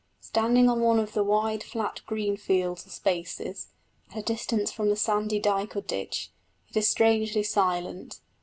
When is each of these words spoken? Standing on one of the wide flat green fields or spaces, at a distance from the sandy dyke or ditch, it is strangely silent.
Standing 0.19 0.67
on 0.67 0.81
one 0.81 0.97
of 0.97 1.13
the 1.13 1.23
wide 1.23 1.61
flat 1.61 2.01
green 2.07 2.35
fields 2.35 2.87
or 2.87 2.89
spaces, 2.89 3.67
at 4.09 4.17
a 4.17 4.21
distance 4.23 4.71
from 4.71 4.89
the 4.89 4.95
sandy 4.95 5.37
dyke 5.39 5.75
or 5.75 5.81
ditch, 5.81 6.31
it 6.69 6.75
is 6.75 6.89
strangely 6.89 7.43
silent. 7.43 8.19